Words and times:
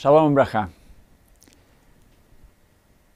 Шалом 0.00 0.32
браха. 0.32 0.70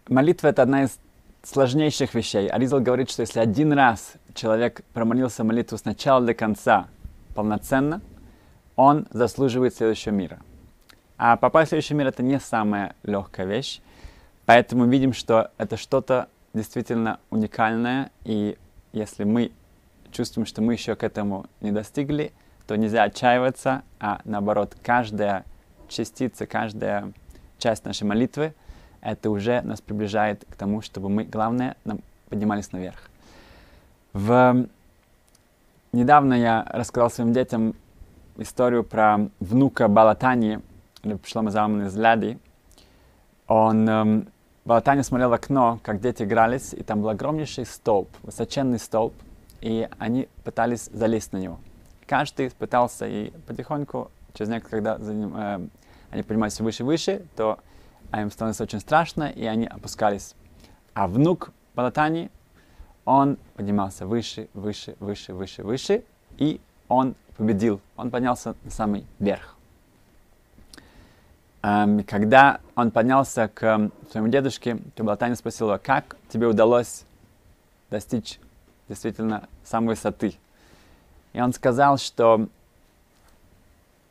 Молитва– 0.07 0.49
это 0.49 0.61
одна 0.61 0.83
из 0.83 0.99
сложнейших 1.42 2.12
вещей. 2.12 2.46
Аризал 2.46 2.80
говорит, 2.80 3.10
что 3.10 3.22
если 3.22 3.41
один 3.41 3.72
раз 3.72 4.17
человек 4.35 4.83
промолился 4.93 5.45
молитву 5.45 5.79
с 5.79 5.87
начала 5.87 6.21
до 6.21 6.35
конца 6.35 6.89
полноценно, 7.35 8.03
он 8.77 9.07
заслуживает 9.12 9.75
следующего 9.75 10.12
мира. 10.12 10.41
А 11.17 11.39
попасть 11.39 11.68
в 11.68 11.70
следующий 11.70 11.95
мир– 11.95 12.07
это 12.09 12.23
не 12.23 12.39
самая 12.39 12.95
легкая 13.03 13.46
вещь. 13.46 13.80
Поэтому 14.45 14.85
видим, 14.85 15.14
что 15.14 15.53
это 15.57 15.79
что-то 15.79 16.29
действительно 16.53 17.19
уникальное. 17.30 18.11
И 18.25 18.59
если 18.93 19.25
мы 19.25 19.53
чувствуем, 20.12 20.45
что 20.45 20.61
мы 20.61 20.75
еще 20.75 20.96
к 20.96 21.03
этому 21.03 21.46
не 21.62 21.73
достигли, 21.73 22.35
то 22.66 22.77
нельзя 22.77 23.05
отчаиваться, 23.05 23.85
а 24.01 24.21
наоборот, 24.25 24.77
каждая 24.82 25.46
частица, 25.89 26.46
каждая 26.46 27.12
часть 27.58 27.85
нашей 27.85 28.04
молитвы, 28.04 28.54
это 29.00 29.31
уже 29.31 29.61
нас 29.63 29.81
приближает 29.81 30.45
к 30.49 30.57
тому, 30.57 30.81
чтобы 30.81 31.08
мы, 31.08 31.25
главное, 31.25 31.77
нам 31.85 32.00
поднимались 32.28 32.72
наверх. 32.72 33.11
В... 34.12 34.67
Недавно 35.92 36.34
я 36.34 36.67
рассказал 36.70 37.11
своим 37.11 37.33
детям 37.33 37.75
историю 38.36 38.83
про 38.83 39.28
внука 39.41 39.89
Балатани, 39.89 40.61
Шлома 41.25 41.50
Залмана 41.50 41.84
из 41.84 41.97
Ляди. 41.97 42.39
Он, 43.47 43.89
эм, 43.89 44.28
Балатани 44.64 45.03
смотрел 45.03 45.30
в 45.30 45.34
окно, 45.34 45.78
как 45.83 46.00
дети 46.00 46.22
игрались, 46.22 46.72
и 46.72 46.83
там 46.83 47.03
был 47.03 47.11
огромнейший 47.11 47.66
столб, 47.66 48.08
высоченный 48.22 48.78
столб, 48.78 49.14
и 49.61 49.89
они 49.98 50.28
пытались 50.42 50.89
залезть 50.92 51.33
на 51.33 51.39
него. 51.39 51.58
Каждый 52.06 52.50
пытался, 52.50 53.06
и 53.06 53.30
потихоньку 53.47 54.11
через 54.33 54.50
некоторое, 54.50 54.83
когда 54.83 54.98
за 54.98 55.14
ним, 55.14 55.33
э, 55.36 55.69
они 56.14 56.23
поднимались 56.23 56.61
выше 56.61 56.84
и 56.84 56.86
выше, 56.86 57.27
то 57.36 57.59
им 58.12 58.31
становится 58.31 58.62
очень 58.62 58.81
страшно, 58.81 59.25
и 59.25 59.45
они 59.45 59.66
опускались. 59.66 60.34
А 60.94 61.08
внук 61.08 61.50
Балатани, 61.75 62.30
он 63.05 63.36
поднимался 63.56 64.06
выше, 64.06 64.48
выше, 64.55 64.94
выше, 65.00 65.34
выше, 65.34 65.64
выше, 65.64 66.05
и 66.38 66.61
он 66.88 67.16
победил. 67.36 67.80
Он 67.97 68.12
поднялся 68.12 68.55
на 68.62 68.70
самый 68.70 69.05
верх. 69.19 69.56
Эм, 71.62 72.05
когда 72.05 72.60
он 72.77 72.92
поднялся 72.92 73.48
к 73.48 73.91
своему 74.10 74.28
дедушке, 74.28 74.78
то 74.94 75.03
Балатани 75.03 75.34
спросил 75.34 75.66
его, 75.66 75.81
как 75.83 76.16
тебе 76.28 76.47
удалось 76.47 77.05
достичь 77.91 78.38
действительно 78.88 79.48
самой 79.64 79.97
высоты. 79.97 80.36
И 81.33 81.41
он 81.41 81.53
сказал, 81.53 81.98
что 81.98 82.48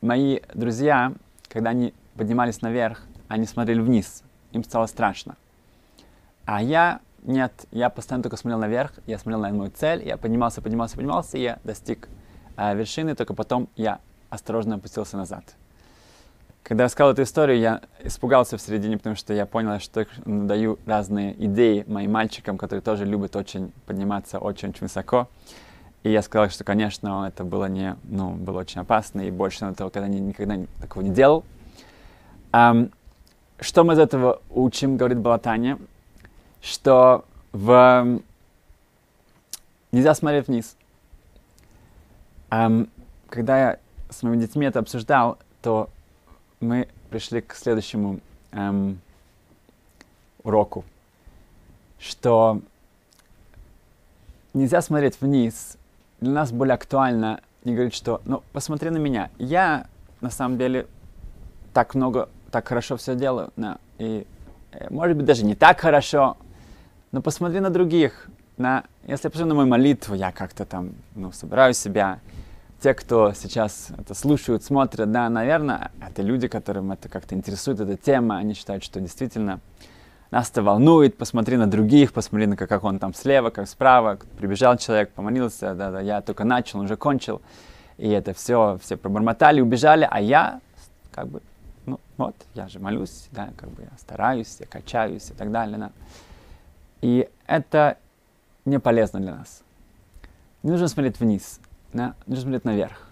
мои 0.02 0.40
друзья, 0.52 1.14
когда 1.48 1.70
они 1.70 1.94
поднимались 2.16 2.62
наверх, 2.62 3.02
они 3.28 3.46
смотрели 3.46 3.80
вниз, 3.80 4.22
им 4.52 4.64
стало 4.64 4.86
страшно. 4.86 5.36
А 6.44 6.62
я, 6.62 7.00
нет, 7.22 7.52
я 7.70 7.90
постоянно 7.90 8.22
только 8.22 8.36
смотрел 8.36 8.58
наверх, 8.58 8.92
я 9.06 9.18
смотрел 9.18 9.40
на 9.40 9.50
мою 9.50 9.70
цель, 9.70 10.06
я 10.06 10.16
поднимался, 10.16 10.60
поднимался, 10.60 10.96
поднимался, 10.96 11.38
и 11.38 11.42
я 11.42 11.58
достиг 11.64 12.08
э, 12.56 12.74
вершины, 12.76 13.14
только 13.14 13.34
потом 13.34 13.68
я 13.76 14.00
осторожно 14.30 14.76
опустился 14.76 15.16
назад. 15.16 15.44
Когда 16.62 16.84
я 16.84 16.88
сказал 16.88 17.12
эту 17.12 17.22
историю, 17.22 17.58
я 17.58 17.82
испугался 18.02 18.56
в 18.56 18.60
середине, 18.60 18.96
потому 18.96 19.16
что 19.16 19.34
я 19.34 19.44
понял, 19.44 19.78
что 19.80 20.06
даю 20.24 20.78
разные 20.86 21.34
идеи 21.44 21.84
моим 21.86 22.12
мальчикам, 22.12 22.56
которые 22.56 22.82
тоже 22.82 23.04
любят 23.04 23.36
очень 23.36 23.70
подниматься 23.84 24.38
очень-очень 24.38 24.80
высоко. 24.80 25.28
И 26.04 26.10
я 26.10 26.22
сказал, 26.22 26.48
что, 26.48 26.64
конечно, 26.64 27.26
это 27.28 27.44
было 27.44 27.66
не, 27.66 27.96
ну, 28.04 28.30
было 28.30 28.60
очень 28.60 28.80
опасно, 28.80 29.20
и 29.20 29.30
больше 29.30 29.66
этого 29.66 29.90
когда 29.90 30.08
не, 30.08 30.20
никогда 30.20 30.58
такого 30.80 31.02
не 31.02 31.10
делал. 31.10 31.44
Um, 32.54 32.92
что 33.58 33.82
мы 33.82 33.94
из 33.94 33.98
этого 33.98 34.40
учим, 34.48 34.96
говорит 34.96 35.18
Балатаня, 35.18 35.76
что 36.62 37.24
в... 37.50 38.20
нельзя 39.90 40.14
смотреть 40.14 40.46
вниз. 40.46 40.76
Um, 42.50 42.88
когда 43.28 43.58
я 43.58 43.78
с 44.08 44.22
моими 44.22 44.42
детьми 44.42 44.66
это 44.66 44.78
обсуждал, 44.78 45.36
то 45.62 45.90
мы 46.60 46.86
пришли 47.10 47.40
к 47.40 47.56
следующему 47.56 48.20
um, 48.52 48.98
уроку, 50.44 50.84
что 51.98 52.60
нельзя 54.52 54.80
смотреть 54.80 55.20
вниз, 55.20 55.76
для 56.20 56.30
нас 56.30 56.52
более 56.52 56.74
актуально 56.74 57.40
не 57.64 57.74
говорить, 57.74 57.94
что, 57.94 58.20
ну, 58.24 58.44
посмотри 58.52 58.90
на 58.90 58.98
меня. 58.98 59.28
Я, 59.38 59.88
на 60.20 60.30
самом 60.30 60.56
деле, 60.56 60.86
так 61.72 61.96
много, 61.96 62.28
так 62.54 62.68
хорошо 62.68 62.96
все 62.96 63.16
делаю. 63.16 63.50
Да, 63.56 63.78
и, 63.98 64.24
э, 64.70 64.86
может 64.90 65.16
быть, 65.16 65.26
даже 65.26 65.44
не 65.44 65.56
так 65.56 65.80
хорошо, 65.80 66.36
но 67.10 67.20
посмотри 67.20 67.58
на 67.58 67.70
других. 67.70 68.28
На, 68.56 68.84
если 69.08 69.26
я 69.26 69.30
посмотрю 69.30 69.48
на 69.48 69.54
мою 69.56 69.68
молитву, 69.68 70.14
я 70.14 70.30
как-то 70.30 70.64
там, 70.64 70.92
ну, 71.16 71.32
собираю 71.32 71.74
себя. 71.74 72.20
Те, 72.80 72.94
кто 72.94 73.32
сейчас 73.32 73.88
это 73.98 74.14
слушают, 74.14 74.62
смотрят, 74.62 75.10
да, 75.10 75.28
наверное, 75.28 75.90
это 76.00 76.22
люди, 76.22 76.46
которым 76.46 76.92
это 76.92 77.08
как-то 77.08 77.34
интересует, 77.34 77.80
эта 77.80 77.96
тема, 77.96 78.36
они 78.36 78.54
считают, 78.54 78.84
что 78.84 79.00
действительно 79.00 79.58
нас 80.30 80.48
это 80.50 80.62
волнует, 80.62 81.16
посмотри 81.16 81.56
на 81.56 81.66
других, 81.66 82.12
посмотри 82.12 82.46
на 82.46 82.56
как 82.56 82.84
он 82.84 83.00
там 83.00 83.14
слева, 83.14 83.50
как 83.50 83.66
справа, 83.66 84.18
прибежал 84.38 84.76
человек, 84.76 85.10
помолился, 85.10 85.74
да, 85.74 85.90
да, 85.90 86.00
я 86.00 86.20
только 86.20 86.44
начал, 86.44 86.80
уже 86.80 86.96
кончил, 86.96 87.42
и 87.98 88.08
это 88.10 88.32
все, 88.32 88.78
все 88.80 88.96
пробормотали, 88.96 89.60
убежали, 89.60 90.06
а 90.08 90.20
я 90.20 90.60
как 91.10 91.28
бы, 91.28 91.40
вот, 92.16 92.34
я 92.54 92.68
же 92.68 92.78
молюсь, 92.78 93.28
да, 93.32 93.50
как 93.56 93.70
бы 93.70 93.82
я 93.82 93.98
стараюсь, 93.98 94.56
я 94.60 94.66
качаюсь 94.66 95.30
и 95.30 95.34
так 95.34 95.50
далее, 95.50 95.78
да. 95.78 95.92
И 97.00 97.28
это 97.46 97.98
не 98.64 98.78
полезно 98.78 99.20
для 99.20 99.36
нас. 99.36 99.62
Не 100.62 100.70
нужно 100.70 100.88
смотреть 100.88 101.20
вниз, 101.20 101.60
да, 101.92 102.14
нужно 102.26 102.42
смотреть 102.42 102.64
наверх. 102.64 103.08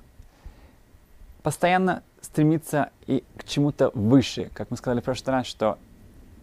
Постоянно 1.42 2.02
стремиться 2.20 2.90
и 3.06 3.24
к 3.36 3.44
чему-то 3.44 3.90
выше, 3.94 4.50
как 4.54 4.70
мы 4.70 4.76
сказали 4.76 5.00
в 5.00 5.04
прошлый 5.04 5.36
раз, 5.36 5.46
что 5.46 5.78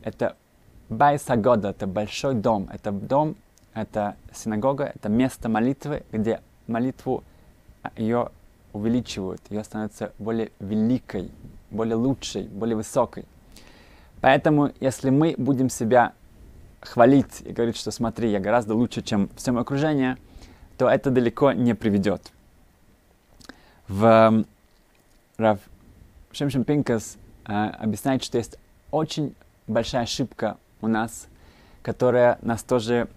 это 0.04 0.36
Байсагода— 0.90 1.70
это 1.70 1.86
большой 1.86 2.34
дом. 2.34 2.68
Это 2.74 2.92
дом, 2.92 3.36
это 3.74 4.16
синагога, 4.34 4.92
это 4.96 5.08
место 5.08 5.48
молитвы, 5.48 6.04
где 6.12 6.42
молитву 6.68 7.24
а, 7.84 7.92
ее 7.96 8.32
увеличивают, 8.74 9.42
ее 9.50 9.64
становится 9.64 10.14
более 10.18 10.52
великой, 10.60 11.32
более 11.72 11.96
лучшей, 11.96 12.44
более 12.44 12.76
высокой. 12.76 13.26
Поэтому, 14.22 14.72
если 14.80 15.10
мы 15.10 15.36
будем 15.38 15.70
себя 15.70 16.14
хвалить 16.82 17.42
и 17.42 17.52
говорить, 17.52 17.78
что 17.78 17.92
смотри, 17.92 18.32
я 18.32 18.40
гораздо 18.40 18.76
лучше, 18.76 19.02
чем 19.02 19.30
все 19.36 19.52
мое 19.52 19.62
окружение, 19.62 20.18
то 20.78 20.88
это 20.90 21.10
далеко 21.10 21.52
не 21.52 21.74
приведет. 21.76 22.32
В 23.88 24.46
Рав 25.38 25.60
Шемшем 26.32 26.64
Пинкас 26.64 27.18
э, 27.48 27.52
объясняет, 27.52 28.24
что 28.24 28.38
есть 28.38 28.58
очень 28.92 29.34
большая 29.68 30.04
ошибка 30.04 30.58
у 30.82 30.88
нас, 30.88 31.28
которая 31.82 32.38
нас 32.42 32.62
тоже 32.62 33.08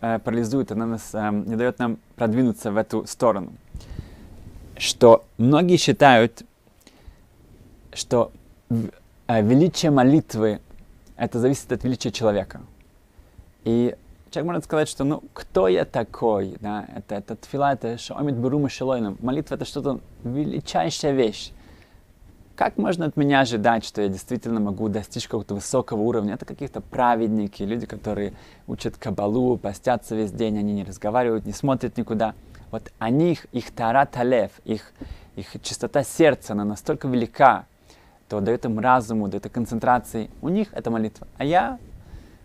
э, 0.00 0.18
парализует, 0.18 0.72
она 0.72 0.86
нас 0.86 1.10
э, 1.12 1.30
не 1.30 1.56
дает 1.56 1.78
нам 1.78 1.98
продвинуться 2.16 2.72
в 2.72 2.76
эту 2.76 3.06
сторону. 3.06 3.52
Что 4.76 5.24
многие 5.38 5.76
считают, 5.76 6.42
что 7.92 8.32
э, 8.68 9.42
величие 9.42 9.90
молитвы 9.90 10.60
это 11.16 11.38
зависит 11.38 11.70
от 11.72 11.84
величия 11.84 12.10
человека. 12.10 12.62
И 13.64 13.94
человек 14.30 14.46
может 14.46 14.64
сказать, 14.64 14.88
что 14.88 15.04
ну 15.04 15.22
кто 15.34 15.68
я 15.68 15.84
такой, 15.84 16.56
да, 16.60 16.86
это, 16.96 17.16
это 17.16 17.36
тфила, 17.36 17.72
это 17.72 17.98
шоомит 17.98 18.36
бурума 18.36 18.68
шелойном. 18.68 19.18
Молитва 19.20 19.56
это 19.56 19.64
что-то 19.64 20.00
величайшая 20.24 21.12
вещь. 21.12 21.52
Как 22.56 22.76
можно 22.76 23.06
от 23.06 23.16
меня 23.16 23.40
ожидать, 23.40 23.84
что 23.84 24.02
я 24.02 24.08
действительно 24.08 24.60
могу 24.60 24.88
достичь 24.88 25.24
какого-то 25.24 25.54
высокого 25.54 26.00
уровня? 26.00 26.34
Это 26.34 26.44
какие-то 26.44 26.80
праведники, 26.82 27.62
люди, 27.62 27.86
которые 27.86 28.34
учат 28.66 28.96
кабалу, 28.98 29.56
постятся 29.56 30.14
весь 30.14 30.30
день, 30.30 30.58
они 30.58 30.74
не 30.74 30.84
разговаривают, 30.84 31.46
не 31.46 31.52
смотрят 31.52 31.96
никуда. 31.96 32.34
Вот 32.70 32.90
они, 32.98 33.32
их, 33.32 33.46
их 33.52 33.70
тарат 33.70 34.16
алев, 34.16 34.50
их, 34.64 34.92
их 35.36 35.56
чистота 35.62 36.02
сердца, 36.04 36.52
она 36.52 36.64
настолько 36.64 37.08
велика, 37.08 37.64
то 38.30 38.40
дает 38.40 38.64
им 38.64 38.78
разуму, 38.78 39.26
дает 39.26 39.44
им 39.46 39.52
концентрации. 39.52 40.30
У 40.40 40.48
них 40.48 40.72
это 40.72 40.88
молитва. 40.88 41.26
А 41.36 41.44
я, 41.44 41.80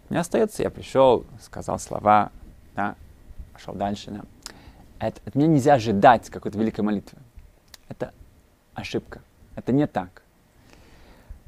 мне 0.09 0.19
остается, 0.19 0.63
я 0.63 0.71
пришел, 0.71 1.25
сказал 1.39 1.77
слова, 1.77 2.31
да, 2.75 2.95
пошел 3.53 3.75
дальше. 3.75 4.09
Да. 4.09 4.21
Это, 4.97 5.21
от 5.25 5.35
меня 5.35 5.45
нельзя 5.45 5.75
ожидать 5.75 6.31
какой-то 6.31 6.57
великой 6.57 6.81
молитвы. 6.81 7.19
Это 7.87 8.13
ошибка. 8.73 9.21
Это 9.55 9.71
не 9.73 9.85
так. 9.85 10.23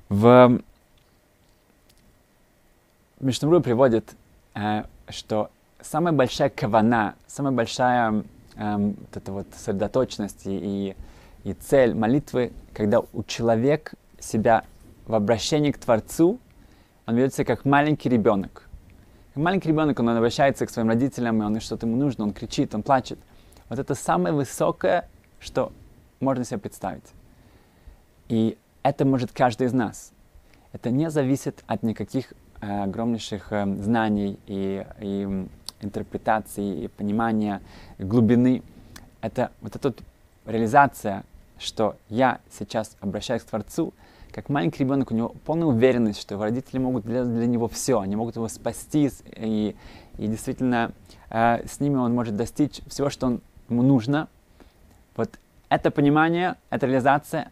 В 0.07 0.61
Мишнабру 3.19 3.59
приводит, 3.61 4.15
э, 4.53 4.83
что 5.09 5.49
самая 5.81 6.13
большая 6.13 6.51
кавана, 6.51 7.15
самая 7.25 7.53
большая 7.53 8.23
э, 8.55 8.75
вот 8.77 9.17
эта 9.17 9.31
вот 9.31 9.47
сосредоточенность 9.55 10.45
и, 10.45 10.95
и 11.43 11.53
цель 11.53 11.95
молитвы, 11.95 12.51
когда 12.75 12.99
у 12.99 13.23
человека 13.23 13.95
себя 14.19 14.63
в 15.05 15.15
обращении 15.15 15.71
к 15.71 15.77
Творцу 15.77 16.39
он 17.05 17.15
ведет 17.15 17.33
себя 17.33 17.45
как 17.45 17.65
маленький 17.65 18.09
ребенок. 18.09 18.67
Как 19.33 19.43
маленький 19.43 19.69
ребенок, 19.69 19.99
он 19.99 20.09
обращается 20.09 20.65
к 20.65 20.69
своим 20.69 20.89
родителям, 20.89 21.41
и 21.41 21.45
он 21.45 21.59
что-то 21.61 21.87
ему 21.87 21.95
нужно, 21.95 22.25
он 22.25 22.33
кричит, 22.33 22.75
он 22.75 22.83
плачет. 22.83 23.17
Вот 23.69 23.79
это 23.79 23.95
самое 23.95 24.35
высокое, 24.35 25.07
что 25.39 25.71
можно 26.19 26.43
себе 26.43 26.57
представить. 26.57 27.05
И 28.27 28.57
это 28.83 29.05
может 29.05 29.31
каждый 29.31 29.67
из 29.67 29.73
нас. 29.73 30.11
Это 30.73 30.89
не 30.89 31.09
зависит 31.09 31.63
от 31.65 31.83
никаких 31.83 32.33
э, 32.61 32.83
огромнейших 32.83 33.51
э, 33.51 33.65
знаний 33.81 34.37
и, 34.47 34.85
и 34.99 35.47
интерпретаций, 35.81 36.83
и 36.83 36.87
понимания 36.89 37.61
глубины. 37.99 38.63
Это 39.21 39.51
вот 39.61 39.75
эта 39.75 39.89
вот 39.89 40.01
реализация, 40.45 41.23
что 41.59 41.95
я 42.09 42.39
сейчас 42.51 42.95
обращаюсь 42.99 43.43
к 43.43 43.45
Творцу, 43.45 43.93
как 44.31 44.49
маленький 44.49 44.83
ребенок, 44.83 45.11
у 45.11 45.15
него 45.15 45.29
полная 45.45 45.67
уверенность, 45.67 46.21
что 46.21 46.35
его 46.35 46.43
родители 46.43 46.77
могут 46.77 47.05
для, 47.05 47.23
для 47.23 47.47
него 47.47 47.67
все, 47.67 47.99
они 47.99 48.15
могут 48.15 48.35
его 48.35 48.47
спасти, 48.47 49.09
и, 49.35 49.75
и 50.17 50.27
действительно 50.27 50.91
э, 51.29 51.65
с 51.67 51.79
ними 51.79 51.95
он 51.95 52.13
может 52.13 52.35
достичь 52.35 52.81
всего, 52.87 53.09
что 53.09 53.27
он, 53.27 53.41
ему 53.69 53.81
нужно. 53.81 54.27
Вот 55.15 55.39
это 55.69 55.91
понимание, 55.91 56.55
эта 56.69 56.85
реализация, 56.85 57.51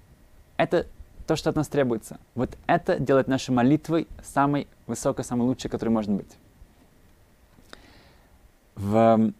это 0.57 0.85
то, 1.25 1.35
что 1.35 1.49
от 1.49 1.55
нас 1.55 1.67
требуется. 1.67 2.19
Вот 2.35 2.55
это 2.67 2.99
делает 2.99 3.27
нашей 3.27 3.51
молитвой 3.51 4.07
самой 4.23 4.67
высокой, 4.85 5.25
самой 5.25 5.47
лучшей, 5.47 5.69
которой 5.69 5.89
может 5.89 6.11
быть. 6.11 6.37
В... 8.75 9.31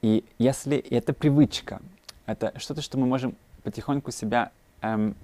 И 0.00 0.24
если 0.38 0.78
это 0.78 1.12
привычка, 1.12 1.80
это 2.26 2.52
что-то, 2.58 2.82
что 2.82 2.98
мы 2.98 3.06
можем 3.06 3.34
потихоньку 3.62 4.10
себя, 4.10 4.50
эм, 4.80 5.14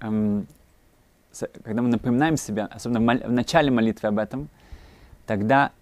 эм, 0.00 0.46
когда 1.64 1.82
мы 1.82 1.88
напоминаем 1.88 2.36
себя, 2.36 2.66
особенно 2.66 3.00
в, 3.00 3.02
мол- 3.02 3.28
в 3.28 3.32
начале 3.32 3.70
молитвы 3.70 4.08
об 4.08 4.18
этом, 4.18 4.48
тогда, 5.26 5.72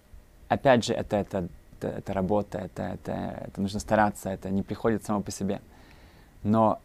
опять 0.47 0.85
же, 0.85 0.93
это, 0.93 1.17
это, 1.17 1.47
это, 1.79 1.87
это 1.89 2.13
работа, 2.13 2.59
это, 2.59 2.83
это, 2.83 3.11
это 3.47 3.61
нужно 3.61 3.79
стараться, 3.79 4.29
это 4.29 4.49
не 4.49 4.63
приходит 4.63 5.03
само 5.03 5.21
по 5.21 5.31
себе. 5.31 5.61
Но 6.43 6.79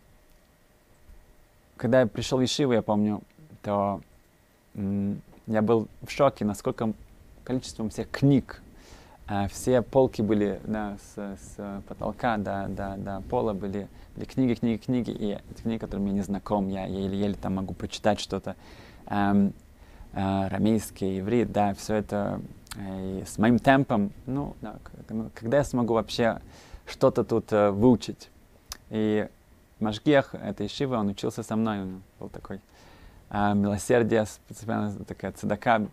когда 1.76 2.00
я 2.00 2.06
пришел 2.06 2.38
в 2.38 2.42
Ешиву, 2.42 2.72
я 2.72 2.82
помню, 2.82 3.22
то 3.62 4.00
м- 4.74 5.20
я 5.46 5.62
был 5.62 5.88
в 6.02 6.10
шоке, 6.10 6.44
насколько 6.44 6.92
количеством 7.44 7.90
всех 7.90 8.10
книг, 8.10 8.62
все 9.50 9.82
полки 9.82 10.22
были 10.22 10.60
да, 10.64 10.96
с, 10.98 11.36
с 11.36 11.82
потолка 11.88 12.36
до, 12.36 12.66
до, 12.68 12.96
до 12.96 13.22
пола, 13.28 13.54
были, 13.54 13.88
были 14.14 14.24
книги, 14.24 14.54
книги, 14.54 14.78
книги, 14.78 15.10
и 15.10 15.38
эти 15.50 15.62
книги, 15.62 15.78
которыми 15.78 16.08
я 16.08 16.14
не 16.14 16.20
знаком, 16.22 16.68
я 16.68 16.86
еле-еле 16.86 17.34
там 17.34 17.56
могу 17.56 17.74
прочитать 17.74 18.20
что-то, 18.20 18.54
эм, 19.06 19.52
э, 20.12 20.48
рамейский, 20.48 21.20
иврит, 21.20 21.50
да, 21.50 21.74
все 21.74 21.96
это 21.96 22.40
э, 22.76 23.24
с 23.26 23.38
моим 23.38 23.58
темпом, 23.58 24.12
ну, 24.26 24.54
да, 24.60 24.76
когда 25.34 25.58
я 25.58 25.64
смогу 25.64 25.94
вообще 25.94 26.40
что-то 26.86 27.24
тут 27.24 27.52
э, 27.52 27.70
выучить. 27.70 28.30
И 28.90 29.28
Машгех, 29.80 30.34
это 30.34 30.64
Ишива, 30.64 30.96
он 30.96 31.08
учился 31.08 31.42
со 31.42 31.56
мной, 31.56 31.80
он 31.82 32.02
был 32.18 32.28
такой 32.28 32.60
э, 33.30 33.54
милосердие, 33.54 34.24
специально 34.26 34.92
такая 35.04 35.32
цедака, 35.32 35.86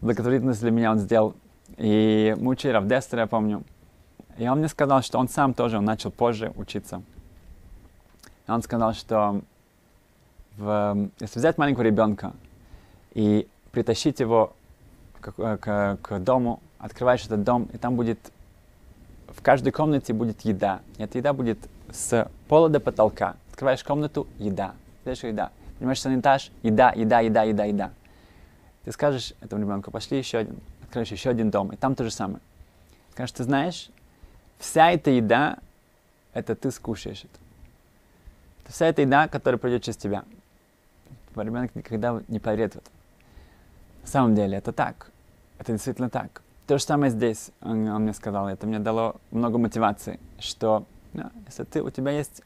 благотворительность 0.00 0.60
для 0.60 0.70
меня 0.70 0.92
он 0.92 0.98
сделал. 0.98 1.34
И 1.76 2.34
мы 2.38 2.50
учили 2.52 2.72
Равдестера, 2.72 3.20
я 3.20 3.26
помню. 3.26 3.62
И 4.38 4.48
он 4.48 4.58
мне 4.58 4.68
сказал, 4.68 5.02
что 5.02 5.18
он 5.18 5.28
сам 5.28 5.54
тоже, 5.54 5.78
он 5.78 5.84
начал 5.84 6.10
позже 6.10 6.52
учиться. 6.56 7.02
И 8.46 8.50
он 8.50 8.62
сказал, 8.62 8.94
что 8.94 9.42
в, 10.56 11.08
если 11.20 11.38
взять 11.38 11.58
маленького 11.58 11.82
ребенка 11.82 12.32
и 13.14 13.46
притащить 13.70 14.20
его 14.20 14.52
к, 15.20 15.32
к, 15.32 15.98
к 16.02 16.18
дому, 16.18 16.60
открываешь 16.78 17.24
этот 17.24 17.44
дом, 17.44 17.68
и 17.72 17.78
там 17.78 17.96
будет, 17.96 18.18
в 19.28 19.42
каждой 19.42 19.70
комнате 19.72 20.12
будет 20.12 20.42
еда. 20.42 20.80
И 20.98 21.02
эта 21.02 21.18
еда 21.18 21.32
будет 21.32 21.58
с 21.90 22.28
пола 22.48 22.68
до 22.68 22.80
потолка. 22.80 23.36
Открываешь 23.50 23.84
комнату, 23.84 24.26
еда. 24.38 24.74
Дальше 25.04 25.28
еда. 25.28 25.50
Понимаешь, 25.78 26.00
санитаж, 26.00 26.50
еда, 26.62 26.92
еда, 26.92 27.20
еда, 27.20 27.42
еда, 27.42 27.64
еда. 27.64 27.90
Ты 28.84 28.92
скажешь 28.92 29.34
этому 29.40 29.62
ребенку, 29.62 29.90
пошли 29.90 30.18
еще 30.18 30.38
один, 30.38 30.56
откроешь 30.92 31.10
еще 31.10 31.30
один 31.30 31.50
дом, 31.50 31.72
и 31.72 31.76
там 31.76 31.94
то 31.94 32.04
же 32.04 32.10
самое. 32.10 32.40
Скажешь, 33.12 33.32
ты 33.32 33.44
знаешь, 33.44 33.88
вся 34.58 34.90
эта 34.90 35.10
еда, 35.10 35.58
это 36.34 36.54
ты 36.54 36.70
скушаешь 36.70 37.24
это. 37.24 37.38
это 38.62 38.72
вся 38.72 38.86
эта 38.86 39.00
еда, 39.00 39.26
которая 39.26 39.58
пройдет 39.58 39.82
через 39.82 39.96
тебя. 39.96 40.22
Ребенок 41.34 41.74
никогда 41.74 42.20
не 42.28 42.38
поверит 42.38 42.74
в 42.74 42.76
это. 42.76 42.90
На 44.02 44.08
самом 44.08 44.34
деле 44.34 44.58
это 44.58 44.72
так. 44.72 45.10
Это 45.58 45.72
действительно 45.72 46.10
так. 46.10 46.42
То 46.66 46.76
же 46.76 46.84
самое 46.84 47.10
здесь, 47.10 47.50
он, 47.62 47.88
он 47.88 48.02
мне 48.02 48.12
сказал, 48.12 48.48
это 48.48 48.66
мне 48.66 48.78
дало 48.78 49.16
много 49.30 49.56
мотивации, 49.56 50.20
что 50.38 50.84
да, 51.14 51.30
если 51.46 51.64
ты, 51.64 51.82
у 51.82 51.88
тебя 51.88 52.10
есть 52.10 52.42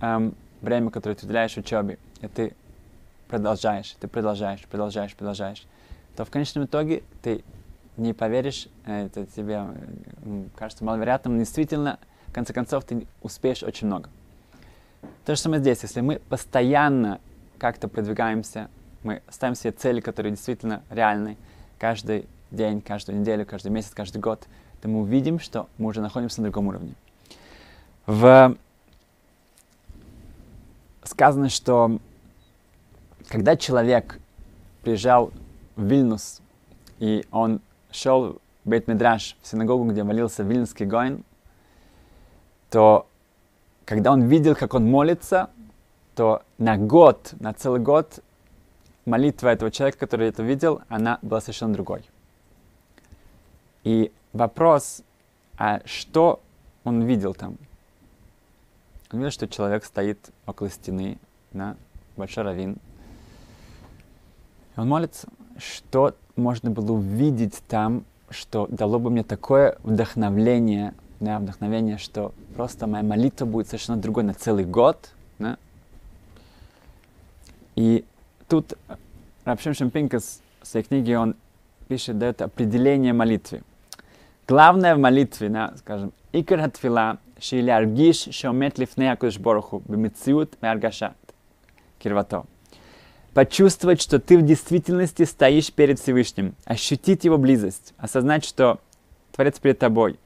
эм, 0.00 0.34
время, 0.62 0.90
которое 0.90 1.14
ты 1.14 1.26
уделяешь 1.26 1.56
учебе, 1.58 1.98
и 2.22 2.28
ты 2.28 2.54
продолжаешь, 3.28 3.94
ты 4.00 4.08
продолжаешь, 4.08 4.64
продолжаешь, 4.64 5.14
продолжаешь, 5.14 5.66
то 6.16 6.24
в 6.24 6.30
конечном 6.30 6.64
итоге 6.64 7.02
ты 7.22 7.42
не 7.96 8.12
поверишь, 8.12 8.68
э, 8.86 9.06
это 9.06 9.26
тебе 9.26 9.66
э, 10.24 10.44
кажется 10.56 10.84
маловероятным, 10.84 11.34
но 11.34 11.40
действительно, 11.40 11.98
в 12.28 12.32
конце 12.32 12.52
концов, 12.52 12.84
ты 12.84 13.06
успеешь 13.20 13.62
очень 13.62 13.86
много. 13.86 14.08
То 15.24 15.34
же 15.34 15.40
самое 15.40 15.60
здесь. 15.60 15.82
Если 15.82 16.00
мы 16.00 16.20
постоянно 16.28 17.20
как-то 17.58 17.88
продвигаемся, 17.88 18.68
мы 19.02 19.22
ставим 19.28 19.54
себе 19.54 19.72
цели, 19.72 20.00
которые 20.00 20.32
действительно 20.32 20.82
реальны, 20.90 21.36
каждый 21.78 22.26
день, 22.50 22.80
каждую 22.80 23.20
неделю, 23.20 23.44
каждый 23.44 23.70
месяц, 23.70 23.90
каждый 23.90 24.20
год, 24.20 24.46
то 24.80 24.88
мы 24.88 25.00
увидим, 25.00 25.38
что 25.38 25.68
мы 25.78 25.88
уже 25.88 26.00
находимся 26.00 26.40
на 26.40 26.48
другом 26.48 26.68
уровне. 26.68 26.94
В... 28.06 28.56
Сказано, 31.04 31.48
что 31.48 31.98
когда 33.28 33.56
человек 33.56 34.18
приезжал 34.82 35.32
в 35.76 35.84
Вильнюс, 35.84 36.40
и 36.98 37.24
он 37.30 37.60
шел 37.92 38.40
в 38.64 38.68
Бейт-Медраш, 38.68 39.36
в 39.40 39.46
синагогу, 39.46 39.84
где 39.90 40.02
молился 40.02 40.42
Вильнюсский 40.42 40.86
Гоин, 40.86 41.24
то 42.70 43.06
когда 43.84 44.12
он 44.12 44.22
видел, 44.22 44.54
как 44.54 44.74
он 44.74 44.90
молится, 44.90 45.50
то 46.14 46.42
на 46.58 46.76
год, 46.76 47.34
на 47.40 47.52
целый 47.52 47.80
год 47.80 48.20
молитва 49.04 49.48
этого 49.48 49.70
человека, 49.70 49.98
который 49.98 50.28
это 50.28 50.42
видел, 50.42 50.82
она 50.88 51.18
была 51.22 51.40
совершенно 51.40 51.74
другой. 51.74 52.04
И 53.84 54.12
вопрос, 54.32 55.02
а 55.58 55.80
что 55.84 56.40
он 56.84 57.02
видел 57.02 57.34
там? 57.34 57.56
Он 59.10 59.18
видел, 59.18 59.30
что 59.30 59.48
человек 59.48 59.84
стоит 59.84 60.30
около 60.46 60.70
стены, 60.70 61.18
на 61.52 61.76
большой 62.16 62.44
равин. 62.44 62.76
И 64.76 64.80
он 64.80 64.88
молится, 64.88 65.28
что 65.58 66.14
можно 66.36 66.70
было 66.70 66.92
увидеть 66.92 67.62
там, 67.68 68.04
что 68.30 68.66
дало 68.70 68.98
бы 68.98 69.10
мне 69.10 69.22
такое 69.22 69.76
вдохновление, 69.82 70.94
да, 71.20 71.38
вдохновение, 71.38 71.98
что 71.98 72.32
просто 72.56 72.86
моя 72.86 73.04
молитва 73.04 73.44
будет 73.44 73.68
совершенно 73.68 73.98
другой 73.98 74.24
на 74.24 74.34
целый 74.34 74.64
год. 74.64 75.10
Да? 75.38 75.56
И 77.76 78.04
тут 78.48 78.74
Рабшим 79.44 79.74
Шампинкас 79.74 80.40
в 80.62 80.66
своей 80.66 80.86
книге 80.86 81.18
он 81.18 81.34
пишет, 81.88 82.18
дает 82.18 82.42
определение 82.42 83.12
молитве. 83.12 83.62
Главное 84.46 84.94
в 84.94 84.98
молитве, 84.98 85.48
да, 85.48 85.74
скажем, 85.78 86.12
икр 86.32 86.60
хатфила, 86.60 87.18
шиляргиш 87.40 88.28
шомет 88.30 88.78
лифней 88.78 89.10
акудыш 89.10 89.38
бороху, 89.38 89.82
бемициут 89.86 90.56
меаргашат, 90.62 91.16
кирвато. 91.98 92.44
Почувствовать, 93.34 94.02
что 94.02 94.18
ты 94.18 94.36
в 94.36 94.42
действительности 94.42 95.22
стоишь 95.24 95.72
перед 95.72 95.98
Всевышним, 95.98 96.54
ощутить 96.64 97.24
его 97.24 97.38
близость, 97.38 97.94
осознать, 97.96 98.44
что 98.44 98.78
Творец 99.32 99.58
перед 99.58 99.78
тобой, 99.78 100.18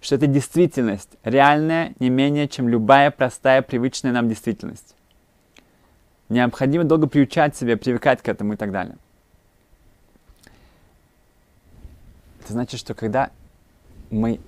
что 0.00 0.14
это 0.14 0.28
действительность, 0.28 1.10
реальная 1.24 1.94
не 1.98 2.10
менее, 2.10 2.46
чем 2.46 2.68
любая 2.68 3.10
простая, 3.10 3.60
привычная 3.62 4.12
нам 4.12 4.28
действительность. 4.28 4.94
Необходимо 6.28 6.84
долго 6.84 7.08
приучать 7.08 7.56
себя, 7.56 7.76
привыкать 7.76 8.22
к 8.22 8.28
этому 8.28 8.52
и 8.52 8.56
так 8.56 8.70
далее. 8.70 8.96
Это 12.40 12.52
значит, 12.52 12.78
что 12.78 12.94
когда 12.94 13.30
мы, 14.10 14.38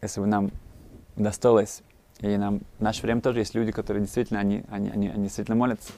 если 0.00 0.20
бы 0.20 0.26
нам 0.26 0.52
удостоилось, 1.16 1.82
и 2.20 2.36
нам 2.36 2.60
в 2.78 2.82
наше 2.82 3.02
время 3.02 3.20
тоже 3.20 3.40
есть 3.40 3.54
люди, 3.54 3.72
которые 3.72 4.02
действительно, 4.02 4.40
они, 4.40 4.64
они, 4.70 4.90
они, 4.90 5.08
они 5.08 5.24
действительно 5.24 5.56
молятся, 5.56 5.92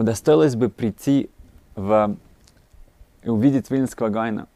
удостоилось 0.00 0.56
бы 0.56 0.70
прийти 0.70 1.28
в, 1.76 2.16
и 3.22 3.28
увидеть 3.28 3.70
Вильнского 3.70 4.08
Гайна, 4.08 4.48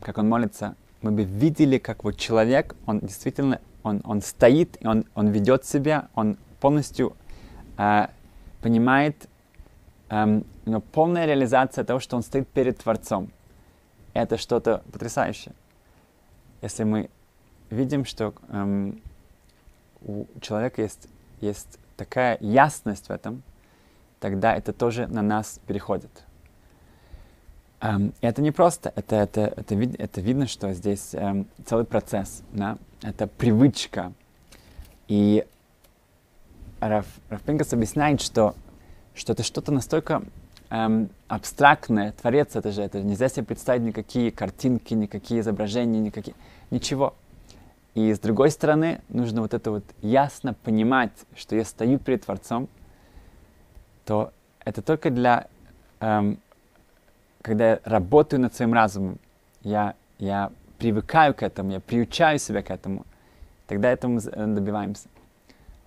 как 0.00 0.16
он 0.16 0.26
молится, 0.26 0.74
мы 1.02 1.10
бы 1.10 1.22
видели, 1.22 1.76
как 1.76 2.02
вот 2.02 2.16
человек, 2.16 2.74
он 2.86 3.00
действительно, 3.00 3.60
он, 3.82 4.00
он 4.04 4.22
стоит, 4.22 4.78
он, 4.82 5.04
он 5.14 5.28
ведет 5.28 5.66
себя, 5.66 6.08
он 6.14 6.38
полностью 6.60 7.14
э, 7.76 8.06
понимает, 8.62 9.28
эм, 10.08 10.46
у 10.64 10.70
него 10.70 10.80
полная 10.80 11.26
реализация 11.26 11.84
того, 11.84 12.00
что 12.00 12.16
он 12.16 12.22
стоит 12.22 12.48
перед 12.48 12.78
Творцом. 12.78 13.30
Это 14.14 14.38
что-то 14.38 14.82
потрясающее. 14.90 15.54
Если 16.62 16.84
мы 16.84 17.10
видим, 17.68 18.06
что 18.06 18.32
эм, 18.48 19.02
у 20.00 20.24
человека 20.40 20.80
есть, 20.80 21.06
есть 21.42 21.78
такая 21.98 22.38
ясность 22.40 23.08
в 23.08 23.10
этом, 23.10 23.42
тогда 24.20 24.54
это 24.54 24.72
тоже 24.72 25.06
на 25.06 25.22
нас 25.22 25.60
переходит. 25.66 26.10
Um, 27.80 28.14
это 28.22 28.40
не 28.40 28.52
просто, 28.52 28.90
это, 28.96 29.16
это, 29.16 29.52
это, 29.54 29.74
вид, 29.74 29.96
это 29.98 30.20
видно, 30.22 30.46
что 30.46 30.72
здесь 30.72 31.12
um, 31.12 31.46
целый 31.66 31.84
процесс, 31.84 32.42
да? 32.52 32.78
это 33.02 33.26
привычка. 33.26 34.12
И 35.08 35.46
Раф, 36.80 37.06
Раф 37.28 37.42
Пинкас 37.42 37.74
объясняет, 37.74 38.22
что, 38.22 38.54
что 39.14 39.34
это 39.34 39.42
что-то 39.42 39.72
настолько 39.72 40.22
um, 40.70 41.10
абстрактное, 41.28 42.12
творец 42.12 42.56
это 42.56 42.72
же, 42.72 42.82
это 42.82 43.02
нельзя 43.02 43.28
себе 43.28 43.44
представить 43.44 43.82
никакие 43.82 44.30
картинки, 44.30 44.94
никакие 44.94 45.40
изображения, 45.40 46.00
никакие, 46.00 46.34
ничего. 46.70 47.14
И 47.94 48.12
с 48.12 48.18
другой 48.18 48.50
стороны, 48.50 49.00
нужно 49.08 49.40
вот 49.42 49.54
это 49.54 49.70
вот 49.70 49.84
ясно 50.02 50.54
понимать, 50.54 51.12
что 51.34 51.56
я 51.56 51.64
стою 51.64 51.98
перед 51.98 52.24
Творцом, 52.24 52.68
то 54.06 54.32
это 54.64 54.80
только 54.80 55.10
для, 55.10 55.48
эм, 56.00 56.38
когда 57.42 57.70
я 57.70 57.80
работаю 57.84 58.40
над 58.40 58.54
своим 58.54 58.72
разумом, 58.72 59.18
я, 59.62 59.94
я 60.18 60.50
привыкаю 60.78 61.34
к 61.34 61.42
этому, 61.42 61.72
я 61.72 61.80
приучаю 61.80 62.38
себя 62.38 62.62
к 62.62 62.70
этому, 62.70 63.04
тогда 63.66 63.90
этому 63.90 64.20
э, 64.20 64.46
добиваемся. 64.46 65.08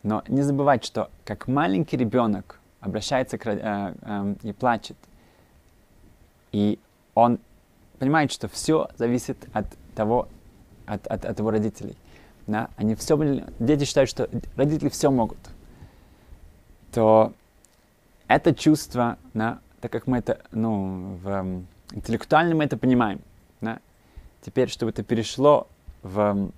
Но 0.03 0.23
не 0.27 0.41
забывать, 0.41 0.83
что 0.83 1.09
как 1.25 1.47
маленький 1.47 1.97
ребенок 1.97 2.59
обращается 2.81 3.37
к, 3.37 3.47
э, 3.47 3.95
э, 4.01 4.35
и 4.43 4.53
плачет, 4.53 4.97
и 6.51 6.77
он 7.15 7.39
понимает, 7.99 8.31
что 8.31 8.49
все 8.49 8.89
зависит 8.97 9.37
от 9.53 9.65
того, 9.95 10.27
от, 10.85 11.07
от, 11.07 11.25
от 11.25 11.39
его 11.39 11.51
родителей. 11.51 11.95
Да? 12.47 12.69
Они 12.75 12.95
все 12.95 13.45
дети 13.59 13.85
считают, 13.85 14.09
что 14.09 14.29
родители 14.57 14.89
все 14.89 15.09
могут. 15.09 15.37
То 16.91 17.33
это 18.29 18.53
чувство, 18.53 19.17
да, 19.33 19.59
так 19.81 19.91
как 19.91 20.07
мы 20.07 20.19
это, 20.19 20.39
ну, 20.51 21.19
в, 21.21 21.63
интеллектуально 21.91 22.55
мы 22.55 22.63
это 22.63 22.77
понимаем, 22.77 23.21
да, 23.59 23.79
теперь, 24.41 24.69
чтобы 24.69 24.91
это 24.91 25.03
перешло 25.03 25.67
в, 26.03 26.51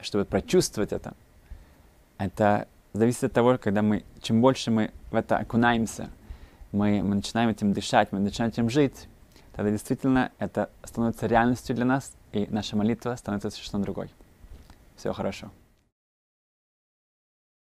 чтобы 0.00 0.24
прочувствовать 0.24 0.92
это, 0.92 1.14
это 2.18 2.68
зависит 2.92 3.24
от 3.24 3.32
того, 3.32 3.58
когда 3.58 3.82
мы, 3.82 4.04
чем 4.22 4.40
больше 4.40 4.70
мы 4.70 4.92
в 5.10 5.16
это 5.16 5.38
окунаемся, 5.38 6.08
мы, 6.70 7.02
мы 7.02 7.16
начинаем 7.16 7.50
этим 7.50 7.72
дышать, 7.72 8.12
мы 8.12 8.20
начинаем 8.20 8.52
этим 8.52 8.70
жить, 8.70 9.08
тогда 9.56 9.72
действительно 9.72 10.30
это 10.38 10.70
становится 10.84 11.26
реальностью 11.26 11.74
для 11.74 11.84
нас, 11.84 12.14
и 12.32 12.46
наша 12.48 12.76
молитва 12.76 13.16
становится 13.16 13.50
совершенно 13.50 13.82
другой. 13.82 14.08
Всего 14.96 15.12
хорошего. 15.14 15.50